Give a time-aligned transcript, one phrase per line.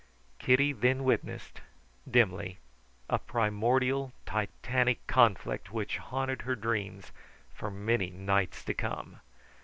[0.39, 1.61] Kitty then witnessed
[2.09, 2.57] dimly
[3.07, 7.11] a primordial, titanic conflict which haunted her dreams
[7.53, 9.19] for many nights to come.